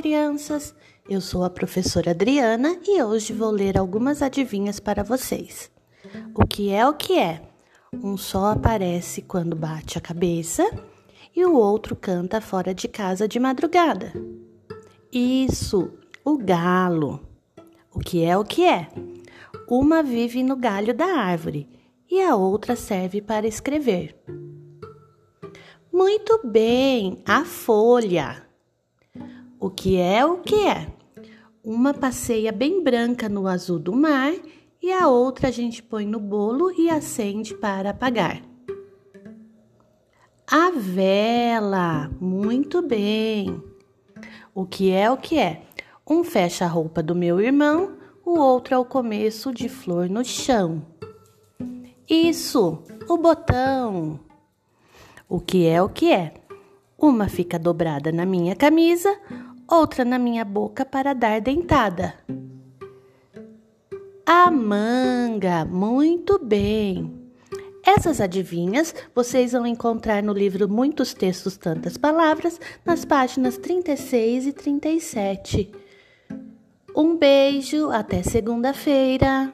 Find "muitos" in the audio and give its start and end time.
70.68-71.14